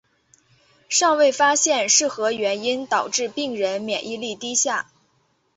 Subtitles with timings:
[0.89, 4.89] 尚未发现是何原因导致病人免疫力低下。